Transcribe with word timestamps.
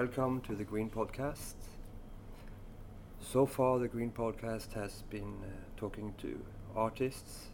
welcome 0.00 0.40
to 0.40 0.54
the 0.54 0.64
Green 0.64 0.88
Podcast. 0.88 1.56
So 3.20 3.44
far, 3.44 3.78
the 3.78 3.86
Green 3.86 4.10
Podcast 4.10 4.72
has 4.72 5.02
been 5.10 5.34
uh, 5.42 5.48
talking 5.76 6.14
to 6.22 6.40
artists, 6.74 7.48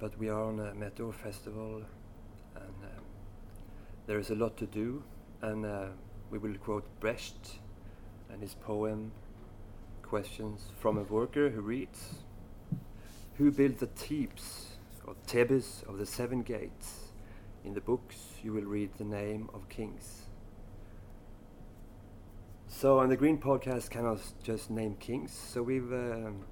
but 0.00 0.18
we 0.18 0.28
are 0.28 0.42
on 0.42 0.58
a 0.58 0.74
metal 0.74 1.12
festival 1.12 1.82
and 2.56 2.74
um, 2.82 3.04
there 4.08 4.18
is 4.18 4.30
a 4.30 4.34
lot 4.34 4.56
to 4.56 4.66
do. 4.66 5.04
And 5.40 5.64
uh, 5.64 5.90
we 6.32 6.38
will 6.38 6.54
quote 6.54 6.84
Brecht 6.98 7.60
and 8.32 8.42
his 8.42 8.54
poem 8.54 9.12
Questions 10.02 10.62
from 10.80 10.98
a 10.98 11.04
Worker 11.04 11.48
who 11.48 11.60
reads 11.60 12.14
Who 13.38 13.52
built 13.52 13.78
the 13.78 13.86
Thebes 13.86 14.78
or 15.06 15.14
Thebes 15.28 15.84
of 15.88 15.98
the 15.98 16.06
Seven 16.06 16.42
Gates? 16.42 17.12
In 17.64 17.74
the 17.74 17.80
books, 17.80 18.16
you 18.42 18.52
will 18.52 18.64
read 18.64 18.90
the 18.98 19.04
name 19.04 19.48
of 19.54 19.68
kings. 19.68 20.29
So, 22.72 22.98
on 23.00 23.08
the 23.08 23.16
Green 23.16 23.36
Podcast 23.38 23.90
cannot 23.90 24.20
just 24.44 24.70
name 24.70 24.94
kings. 25.00 25.32
So, 25.32 25.62
we've 25.62 25.92
um, 25.92 26.44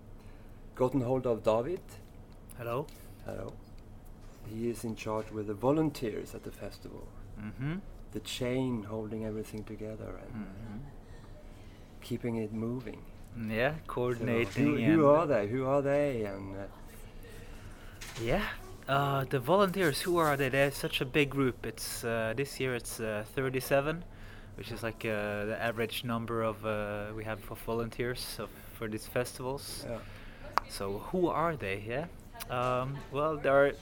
gotten 0.74 1.00
hold 1.00 1.26
of 1.26 1.42
David. 1.44 1.80
Hello. 2.58 2.86
Hello. 3.24 3.52
He 4.50 4.68
is 4.68 4.82
in 4.84 4.96
charge 4.96 5.30
with 5.30 5.46
the 5.46 5.54
volunteers 5.54 6.34
at 6.34 6.42
the 6.42 6.50
festival. 6.50 7.06
Mm-hmm. 7.40 7.76
The 8.12 8.20
chain 8.20 8.82
holding 8.82 9.24
everything 9.24 9.62
together 9.64 10.18
and 10.22 10.34
Mm-hmm. 10.44 10.78
keeping 12.02 12.36
it 12.36 12.52
moving. 12.52 13.00
Yeah, 13.48 13.74
So 13.74 13.80
coordinating. 13.86 14.76
who, 14.78 14.92
who 15.02 15.06
are 15.08 15.26
they? 15.26 15.46
Who 15.46 15.66
are 15.66 15.82
they? 15.82 16.24
And 16.24 16.56
uh, 16.56 16.60
Yeah. 18.20 18.42
Uh, 18.88 19.24
the 19.24 19.38
volunteers, 19.38 20.00
who 20.00 20.16
are 20.16 20.36
they? 20.36 20.48
They're 20.48 20.70
such 20.72 21.00
a 21.00 21.04
big 21.04 21.30
group. 21.30 21.64
It's 21.64 22.02
uh, 22.04 22.32
this 22.36 22.58
year 22.58 22.74
it's 22.74 22.98
uh, 22.98 23.24
37, 23.34 24.02
which 24.58 24.72
is 24.72 24.82
like 24.82 25.04
uh, 25.04 25.44
the 25.46 25.56
average 25.60 26.04
number 26.04 26.42
of 26.42 26.56
uh, 26.66 27.06
we 27.16 27.24
have 27.24 27.38
of 27.50 27.58
volunteers 27.66 28.36
of, 28.40 28.48
for 28.74 28.88
these 28.88 29.06
festivals. 29.06 29.86
yeah. 29.88 29.98
So 30.68 30.98
who 31.12 31.28
are 31.28 31.56
they? 31.56 31.82
Yeah. 31.88 32.06
Um, 32.50 32.96
well, 33.12 33.36
there 33.36 33.52
are 33.54 33.72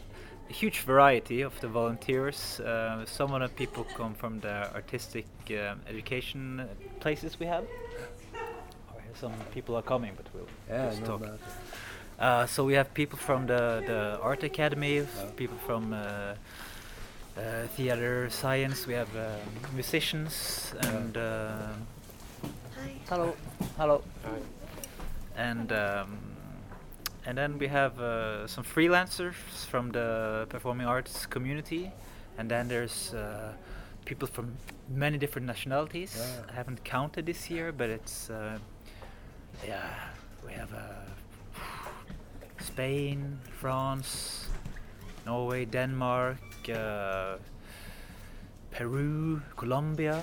a 0.51 0.53
huge 0.53 0.81
variety 0.81 1.43
of 1.43 1.59
the 1.61 1.69
volunteers. 1.69 2.61
Uh, 2.61 3.05
some 3.07 3.33
of 3.35 3.41
the 3.41 3.49
people 3.49 3.85
come 3.97 4.15
from 4.15 4.41
the 4.41 4.73
artistic 4.75 5.27
um, 5.51 5.81
education 5.89 6.69
places 7.01 7.41
we 7.41 7.47
have. 7.47 7.65
Some 9.15 9.33
people 9.55 9.75
are 9.77 9.83
coming, 9.83 10.13
but 10.17 10.27
we'll 10.35 10.47
Yeah, 10.69 10.91
just 10.91 11.05
talk. 11.05 11.23
Uh, 12.19 12.47
so 12.47 12.65
we 12.65 12.75
have 12.75 12.93
people 12.95 13.19
from 13.19 13.47
the, 13.47 13.83
the 13.87 14.19
art 14.23 14.43
academy, 14.45 14.97
Yeah. 14.97 15.05
people 15.37 15.57
from 15.67 15.93
uh, 15.93 16.35
uh, 17.37 17.67
theater 17.77 18.29
science. 18.31 18.87
We 18.87 18.95
have 18.95 19.15
uh, 19.17 19.37
musicians 19.75 20.75
and 20.81 21.17
uh, 21.17 21.73
hello, 23.09 23.37
hello, 23.77 24.03
and 25.37 25.73
um, 25.73 26.19
and 27.27 27.37
then 27.37 27.59
we 27.59 27.67
have 27.69 27.99
uh, 28.01 28.47
some 28.47 28.65
freelancers 28.65 29.35
from 29.71 29.91
the 29.91 30.47
performing 30.49 30.87
arts 30.87 31.27
community, 31.27 31.93
and 32.39 32.51
then 32.51 32.69
there's 32.69 33.15
uh, 33.15 33.53
people 34.05 34.29
from 34.29 34.57
many 34.89 35.19
different 35.19 35.47
nationalities. 35.47 36.17
Yeah. 36.19 36.53
I 36.53 36.53
haven't 36.55 36.85
counted 36.85 37.27
this 37.27 37.51
year, 37.51 37.73
but 37.73 37.91
it's 37.91 38.31
uh, 38.31 38.59
yeah, 39.67 39.89
we 40.47 40.53
have. 40.53 40.73
Uh, 40.73 41.07
Spain, 42.67 43.39
France, 43.61 44.49
Norway, 45.25 45.65
Denmark, 45.65 46.37
uh, 46.71 47.37
Peru, 48.71 49.41
Colombia. 49.57 50.23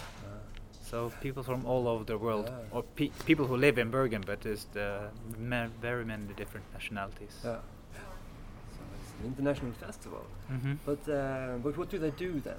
So 0.90 1.12
people 1.22 1.42
from 1.44 1.66
all 1.66 1.88
over 1.88 2.04
the 2.04 2.18
world, 2.18 2.46
Yeah. 2.50 2.78
or 2.78 2.84
pe- 2.84 3.12
people 3.26 3.46
who 3.48 3.58
live 3.58 3.80
in 3.82 3.90
Bergen, 3.90 4.22
but 4.26 4.42
there's 4.42 4.66
the 4.74 5.10
ma- 5.40 5.68
very 5.82 6.06
many 6.06 6.26
different 6.38 6.66
nationalities. 6.74 7.36
yeah. 7.44 7.58
So 8.78 8.82
it's 9.02 9.12
an 9.20 9.26
international 9.26 9.72
festival. 9.74 10.22
hmm 10.48 10.74
But 10.86 11.00
uh, 11.10 11.58
but 11.64 11.78
what 11.78 11.90
do 11.90 11.98
they 11.98 12.12
do 12.12 12.40
then? 12.42 12.58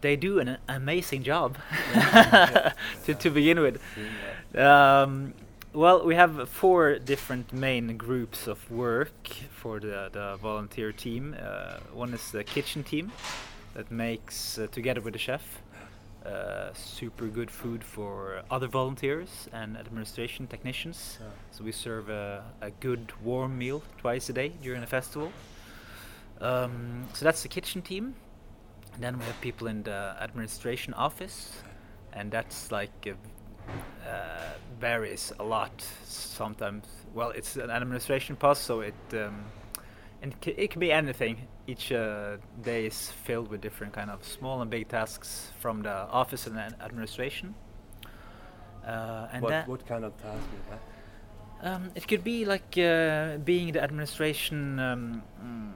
They 0.00 0.16
do 0.16 0.40
an 0.40 0.56
amazing 0.66 1.24
job 1.24 1.58
Yeah. 1.94 2.72
to, 3.04 3.14
to 3.14 3.30
begin 3.30 3.60
with. 3.60 3.78
Um, 4.54 5.34
well, 5.72 6.04
we 6.04 6.14
have 6.16 6.48
four 6.48 6.98
different 6.98 7.52
main 7.52 7.96
groups 7.96 8.46
of 8.46 8.70
work 8.70 9.28
for 9.50 9.78
the, 9.78 10.08
the 10.12 10.36
volunteer 10.42 10.92
team. 10.92 11.36
Uh, 11.40 11.78
one 11.92 12.12
is 12.12 12.32
the 12.32 12.42
kitchen 12.42 12.82
team 12.82 13.12
that 13.74 13.90
makes, 13.90 14.58
uh, 14.58 14.66
together 14.72 15.00
with 15.00 15.12
the 15.12 15.18
chef, 15.18 15.62
uh, 16.26 16.72
super 16.74 17.26
good 17.26 17.50
food 17.50 17.84
for 17.84 18.42
other 18.50 18.66
volunteers 18.66 19.48
and 19.52 19.76
administration 19.76 20.46
technicians. 20.46 21.18
Yeah. 21.20 21.26
So 21.52 21.64
we 21.64 21.72
serve 21.72 22.10
a, 22.10 22.44
a 22.60 22.70
good 22.70 23.12
warm 23.22 23.56
meal 23.56 23.82
twice 23.98 24.28
a 24.28 24.32
day 24.32 24.52
during 24.62 24.80
the 24.80 24.86
festival. 24.86 25.32
Um, 26.40 27.04
so 27.14 27.24
that's 27.24 27.42
the 27.42 27.48
kitchen 27.48 27.80
team. 27.80 28.14
And 28.94 29.02
then 29.04 29.18
we 29.18 29.24
have 29.24 29.40
people 29.40 29.68
in 29.68 29.84
the 29.84 30.16
administration 30.20 30.94
office, 30.94 31.62
and 32.12 32.30
that's 32.30 32.72
like 32.72 33.14
uh, 34.10 34.52
varies 34.80 35.32
a 35.38 35.44
lot. 35.44 35.72
Sometimes, 36.04 36.84
well, 37.14 37.30
it's 37.30 37.56
an 37.56 37.70
administration 37.70 38.36
post, 38.36 38.62
so 38.64 38.80
it 38.80 38.94
um, 39.12 39.44
and 40.22 40.34
it 40.46 40.70
can 40.70 40.80
be 40.80 40.92
anything. 40.92 41.36
Each 41.66 41.92
uh, 41.92 42.36
day 42.62 42.86
is 42.86 43.10
filled 43.26 43.48
with 43.50 43.60
different 43.60 43.92
kind 43.92 44.10
of 44.10 44.24
small 44.24 44.60
and 44.62 44.70
big 44.70 44.88
tasks 44.88 45.52
from 45.60 45.82
the 45.82 45.92
office 46.10 46.46
and 46.46 46.58
ad- 46.58 46.76
administration. 46.80 47.54
Uh, 48.86 49.28
and 49.32 49.42
what 49.42 49.68
what 49.68 49.86
kind 49.86 50.04
of 50.04 50.12
task 50.22 50.46
is 50.58 50.64
that? 50.70 50.80
um, 51.68 51.90
it 51.94 52.08
could 52.08 52.24
be 52.24 52.44
like 52.44 52.76
uh, 52.78 53.36
being 53.44 53.72
the 53.72 53.82
administration. 53.82 54.78
Um, 54.78 55.22
mm, 55.44 55.72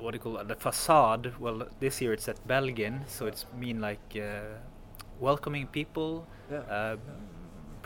what 0.00 0.10
do 0.12 0.16
you 0.16 0.20
call 0.22 0.38
it? 0.38 0.48
The 0.48 0.56
facade. 0.56 1.32
Well, 1.38 1.66
this 1.80 2.00
year 2.00 2.12
it's 2.12 2.28
at 2.28 2.46
Belgien, 2.46 3.00
so 3.08 3.26
it's 3.26 3.46
mean 3.56 3.80
like 3.80 4.16
uh, 4.16 4.40
welcoming 5.20 5.66
people, 5.68 6.26
Yeah. 6.50 6.58
uh, 6.58 6.96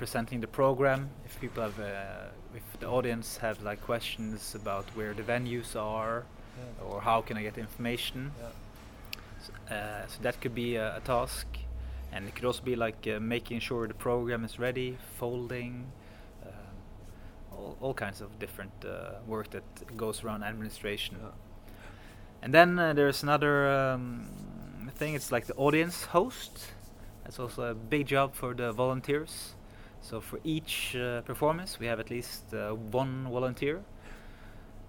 presenting 0.03 0.41
the 0.41 0.49
program. 0.49 1.09
If 1.25 1.39
people 1.41 1.63
have, 1.63 1.79
uh, 1.79 2.57
if 2.57 2.65
the 2.81 2.87
audience 2.89 3.37
have 3.41 3.63
like 3.63 3.81
questions 3.87 4.55
about 4.63 4.85
where 4.97 5.15
the 5.15 5.23
venues 5.23 5.77
are, 5.77 6.25
Yeah. 6.59 6.85
or 6.89 7.01
how 7.01 7.23
can 7.23 7.37
I 7.39 7.43
get 7.43 7.57
information. 7.59 8.33
Yeah. 8.39 8.49
S- 9.45 9.51
Uh, 9.71 10.07
so 10.13 10.19
that 10.23 10.35
could 10.41 10.55
be 10.55 10.79
a, 10.79 10.97
a 10.97 11.01
task, 11.01 11.47
and 12.13 12.21
it 12.29 12.35
could 12.35 12.45
also 12.51 12.63
be 12.65 12.77
like 12.87 13.01
uh, 13.11 13.21
making 13.21 13.61
sure 13.61 13.87
the 13.89 13.95
program 14.09 14.45
is 14.45 14.59
ready, 14.59 14.97
folding, 15.19 15.75
um, 16.47 16.77
all, 17.53 17.77
all 17.81 17.95
kinds 17.95 18.21
of 18.21 18.29
different 18.39 18.73
uh, 18.85 18.91
work 19.27 19.49
that 19.51 19.65
goes 19.97 20.25
around 20.25 20.43
administration. 20.43 21.17
Yeah. 21.23 21.31
And 22.43 22.53
then 22.55 22.79
uh, 22.79 22.93
there's 22.95 23.23
another 23.23 23.55
um, 23.69 24.27
thing. 24.99 25.15
It's 25.15 25.31
like 25.33 25.47
the 25.47 25.55
audience 25.57 26.07
host. 26.13 26.73
That's 27.25 27.39
also 27.39 27.63
a 27.71 27.75
big 27.75 28.07
job 28.09 28.35
for 28.35 28.55
the 28.55 28.73
volunteers. 28.73 29.55
So 30.03 30.21
for 30.21 30.39
each 30.45 30.95
uh, 30.97 31.23
performance, 31.23 31.79
we 31.81 31.87
have 31.87 32.01
at 32.01 32.11
least 32.11 32.53
uh, 32.53 32.73
one 32.75 33.29
volunteer 33.31 33.83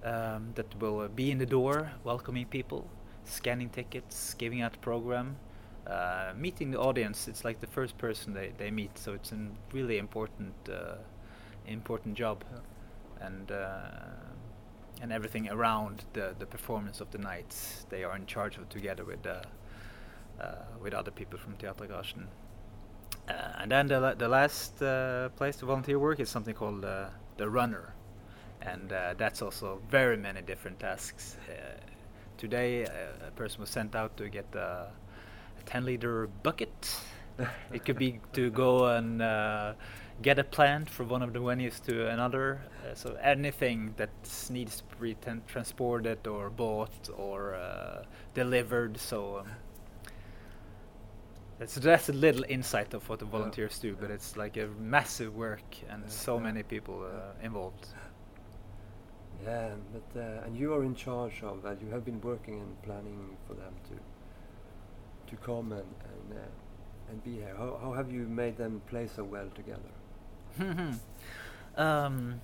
um, 0.04 0.52
that 0.56 0.68
will 0.80 1.02
uh, 1.02 1.08
be 1.08 1.32
in 1.32 1.38
the 1.38 1.46
door, 1.46 1.92
welcoming 2.04 2.46
people, 2.48 2.88
scanning 3.26 3.70
tickets, 3.70 4.34
giving 4.34 4.62
out 4.62 4.74
the 4.74 4.80
program, 4.80 5.38
uh, 5.88 6.34
meeting 6.36 6.72
the 6.72 6.80
audience. 6.80 7.28
It's 7.28 7.46
like 7.46 7.60
the 7.62 7.68
first 7.68 7.98
person 7.98 8.34
they, 8.34 8.52
they 8.58 8.72
meet. 8.72 8.98
So 8.98 9.14
it's 9.14 9.32
a 9.32 9.38
really 9.72 9.98
important 9.98 10.54
uh, 10.70 10.96
important 11.68 12.16
job, 12.16 12.44
Yeah. 12.52 13.28
and 13.28 13.52
uh, 13.52 13.82
and 15.02 15.12
everything 15.12 15.50
around 15.50 16.04
the, 16.14 16.36
the 16.40 16.46
performance 16.46 17.02
of 17.02 17.10
the 17.12 17.18
night 17.18 17.56
they 17.90 18.04
are 18.04 18.16
in 18.16 18.26
charge 18.26 18.58
of 18.58 18.70
together 18.70 19.04
with 19.06 19.26
uh, 19.26 19.42
uh, 20.42 20.56
with 20.82 20.94
other 20.94 21.12
people 21.12 21.40
from 21.40 21.56
Teatergarasjen. 21.58 22.28
Uh, 23.28 23.34
and 23.60 23.72
then 23.72 23.88
the, 23.88 24.16
the 24.18 24.28
last 24.28 24.82
uh, 24.82 25.30
place 25.30 25.56
to 25.58 25.66
volunteer 25.66 25.98
work 25.98 26.20
is 26.20 26.30
something 26.30 26.54
called 26.54 26.84
uh, 26.84 27.08
the 27.38 27.50
runner, 27.50 27.94
and 28.62 28.90
that's 29.18 29.42
also 29.42 29.82
very 29.90 30.18
many 30.18 30.42
different 30.42 30.80
tasks. 30.80 31.38
Today, 32.38 32.84
a 32.84 33.32
person 33.36 33.62
was 33.62 33.70
sent 33.70 33.96
out 33.96 34.16
to 34.18 34.28
get 34.28 34.46
a, 34.56 34.90
a 35.60 35.64
10 35.66 35.86
liter 35.86 36.28
bucket. 36.44 36.98
it 37.74 37.86
could 37.86 37.98
be 37.98 38.20
to 38.34 38.50
go 38.52 38.88
and 38.88 39.22
get 40.22 40.40
a 40.40 40.44
plant 40.44 40.90
from 40.90 41.10
one 41.10 41.22
of 41.22 41.34
the 41.34 41.40
venues 41.40 41.82
to 41.84 42.08
another. 42.10 42.62
Uh, 42.86 42.94
so 42.94 43.18
anything 43.22 43.94
that 43.98 44.10
needs 44.50 44.78
to 44.78 44.84
be 44.98 45.16
tran- 45.16 45.46
transported 45.48 46.28
or 46.28 46.50
bought 46.50 47.10
or 47.18 47.56
uh, 47.56 48.04
delivered. 48.34 48.98
So. 48.98 49.40
Um, 49.40 49.48
that's 51.64 51.76
that's 51.76 52.10
a 52.10 52.14
little 52.14 52.44
insight 52.50 52.94
of 52.94 53.08
what 53.08 53.20
the 53.20 53.26
volunteers 53.26 53.80
do, 53.80 53.96
but 54.00 54.12
it's 54.12 54.36
like 54.36 54.58
a 54.58 54.68
massive 54.80 55.34
work 55.36 55.64
and 55.90 56.04
so 56.12 56.38
many 56.38 56.62
people 56.64 57.06
uh, 57.06 57.46
involved. 57.46 57.88
Yeah, 59.46 59.70
but 59.94 60.20
uh, 60.20 60.46
and 60.46 60.58
you 60.58 60.74
are 60.74 60.84
in 60.84 60.96
charge 60.96 61.42
of 61.44 61.64
that. 61.64 61.82
You 61.82 61.90
have 61.92 62.04
been 62.04 62.20
working 62.22 62.60
and 62.60 62.82
planning 62.82 63.38
for 63.48 63.54
them 63.54 63.74
to 63.90 63.96
to 65.30 65.36
come 65.46 65.72
and, 65.72 65.90
and 66.12 66.40
uh, 66.40 67.10
and 67.10 67.24
be 67.24 67.36
here? 67.36 67.56
How, 67.58 67.80
how 67.82 67.94
have 67.94 68.12
you 68.12 68.28
made 68.28 68.58
them 68.58 68.82
play 68.88 69.08
so 69.08 69.24
well 69.24 69.50
together? 69.56 69.92
um, 71.78 72.42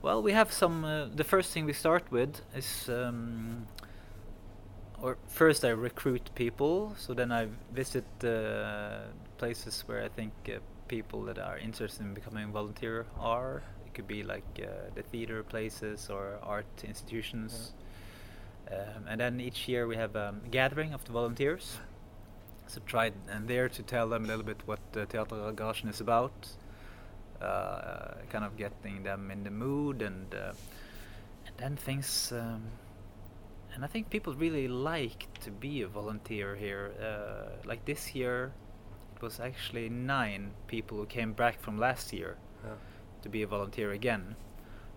well, 0.00 0.22
we 0.22 0.32
have 0.32 0.50
some. 0.50 0.84
Uh, 0.84 1.08
the 1.14 1.24
first 1.24 1.52
thing 1.52 1.66
we 1.66 1.74
start 1.74 2.10
with 2.10 2.40
is, 2.54 2.88
um, 2.88 3.66
or 5.02 5.16
first 5.26 5.64
I 5.64 5.70
recruit 5.70 6.30
people. 6.34 6.94
So 6.98 7.14
then 7.14 7.32
I 7.32 7.48
visit 7.72 8.04
uh, 8.24 9.00
places 9.38 9.84
where 9.86 10.02
I 10.02 10.08
think 10.08 10.32
uh, 10.48 10.58
people 10.88 11.22
that 11.24 11.38
are 11.38 11.58
interested 11.58 12.02
in 12.02 12.14
becoming 12.14 12.44
a 12.44 12.52
volunteer 12.52 13.06
are. 13.18 13.62
It 13.86 13.94
could 13.94 14.06
be 14.06 14.22
like 14.22 14.44
uh, 14.58 14.66
the 14.94 15.02
theater 15.02 15.42
places 15.42 16.08
or 16.10 16.38
art 16.42 16.66
institutions. 16.84 17.72
Um, 18.70 19.06
and 19.08 19.20
then 19.20 19.40
each 19.40 19.68
year 19.68 19.86
we 19.86 19.96
have 19.96 20.16
a 20.16 20.34
gathering 20.50 20.92
of 20.92 21.04
the 21.04 21.12
volunteers. 21.12 21.78
So 22.66 22.80
try 22.86 23.12
and 23.28 23.46
there 23.46 23.68
to 23.68 23.82
tell 23.82 24.08
them 24.08 24.24
a 24.24 24.26
little 24.26 24.42
bit 24.42 24.60
what 24.66 24.80
uh, 24.96 25.06
Teatergarasjen 25.06 25.88
is 25.88 26.00
about, 26.00 26.32
uh, 27.40 28.14
kind 28.28 28.44
of 28.44 28.56
getting 28.56 29.04
them 29.04 29.30
in 29.30 29.44
the 29.44 29.50
mood 29.50 30.02
and 30.02 30.34
uh, 30.34 30.52
and 31.46 31.56
then 31.58 31.76
things. 31.76 32.32
Um, 32.32 32.62
and 33.76 33.84
I 33.84 33.88
think 33.88 34.08
people 34.08 34.34
really 34.34 34.68
like 34.68 35.28
to 35.40 35.50
be 35.50 35.82
a 35.82 35.86
volunteer 35.86 36.56
here. 36.56 36.92
Uh, 36.98 37.68
like 37.68 37.84
this 37.84 38.14
year, 38.14 38.52
it 39.14 39.20
was 39.20 39.38
actually 39.38 39.90
nine 39.90 40.52
people 40.66 40.96
who 40.96 41.04
came 41.04 41.34
back 41.34 41.60
from 41.60 41.76
last 41.78 42.10
year 42.12 42.38
Yeah. 42.64 42.70
to 43.22 43.28
be 43.28 43.42
a 43.42 43.46
volunteer 43.46 43.92
again. 43.92 44.34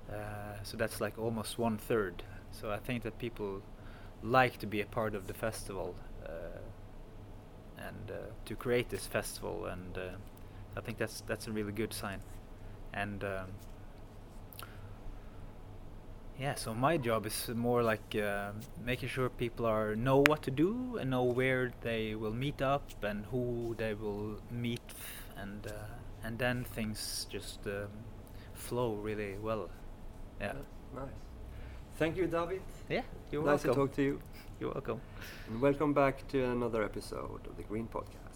Uh, 0.09 0.63
so 0.63 0.77
that's 0.77 1.01
like 1.01 1.19
almost 1.19 1.59
one 1.59 1.77
third. 1.77 2.23
So 2.51 2.71
I 2.71 2.77
think 2.77 3.03
that 3.03 3.19
people 3.19 3.61
like 4.23 4.57
to 4.59 4.65
be 4.65 4.79
a 4.79 4.85
part 4.85 5.13
of 5.13 5.27
the 5.27 5.33
festival 5.33 5.95
uh, 6.25 6.61
and 7.77 8.11
uh, 8.11 8.15
to 8.45 8.55
create 8.55 8.87
this 8.89 9.05
festival, 9.05 9.65
and 9.65 9.97
uh, 9.97 10.01
I 10.77 10.81
think 10.81 10.97
that's 10.97 11.21
that's 11.27 11.47
a 11.47 11.51
really 11.51 11.73
good 11.73 11.93
sign. 11.93 12.21
And 12.93 13.23
um, 13.23 13.47
yeah, 16.39 16.55
so 16.55 16.73
my 16.73 16.95
job 16.95 17.25
is 17.25 17.49
more 17.53 17.83
like 17.83 18.15
uh, 18.15 18.51
making 18.85 19.09
sure 19.09 19.29
people 19.29 19.65
are 19.65 19.95
know 19.95 20.23
what 20.27 20.41
to 20.43 20.51
do 20.51 20.97
and 20.99 21.09
know 21.09 21.23
where 21.23 21.71
they 21.81 22.15
will 22.15 22.33
meet 22.33 22.61
up 22.61 22.83
and 23.03 23.25
who 23.25 23.75
they 23.77 23.93
will 23.93 24.39
meet, 24.49 24.81
and 25.35 25.67
uh, 25.67 25.73
and 26.23 26.39
then 26.39 26.63
things 26.63 27.27
just 27.29 27.67
um, 27.67 27.89
flow 28.53 28.93
really 28.93 29.35
well. 29.41 29.69
Yeah. 30.39 30.53
Nice. 30.95 31.09
Thank 31.97 32.15
you, 32.15 32.27
David. 32.27 32.61
Yeah, 32.87 33.01
you're 33.31 33.43
nice 33.43 33.65
welcome. 33.65 33.73
to 33.73 33.75
talk 33.75 33.95
to 33.95 34.01
you. 34.01 34.21
You're 34.59 34.73
welcome. 34.73 34.99
And 35.47 35.61
welcome 35.61 35.93
back 35.93 36.27
to 36.29 36.43
another 36.43 36.83
episode 36.83 37.47
of 37.47 37.55
the 37.55 37.63
Green 37.63 37.87
Podcast. 37.87 38.28